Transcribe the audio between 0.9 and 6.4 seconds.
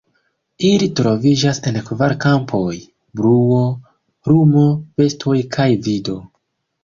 troviĝas en kvar kampoj: bruo, lumo, bestoj kaj vido.